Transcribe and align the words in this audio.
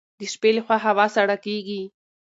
د 0.19 0.21
شپې 0.33 0.49
لخوا 0.57 0.77
هوا 0.85 1.05
سړه 1.15 1.35
کیږي. 1.45 1.81